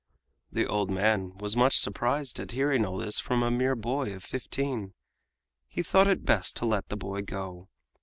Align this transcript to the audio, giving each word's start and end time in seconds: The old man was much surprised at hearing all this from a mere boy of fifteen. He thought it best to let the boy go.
The 0.51 0.65
old 0.65 0.89
man 0.89 1.37
was 1.37 1.55
much 1.55 1.77
surprised 1.77 2.39
at 2.39 2.53
hearing 2.53 2.87
all 2.87 2.97
this 2.97 3.19
from 3.19 3.43
a 3.43 3.51
mere 3.51 3.75
boy 3.75 4.13
of 4.15 4.23
fifteen. 4.23 4.95
He 5.67 5.83
thought 5.83 6.07
it 6.07 6.25
best 6.25 6.55
to 6.57 6.65
let 6.65 6.89
the 6.89 6.97
boy 6.97 7.21
go. 7.21 7.69